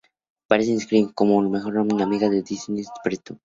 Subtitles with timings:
[0.47, 3.37] Aparece en Scream, como la mejor amiga de Sidney Prescott.